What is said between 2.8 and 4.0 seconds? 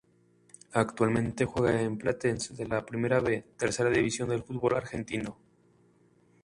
Primera B, tercera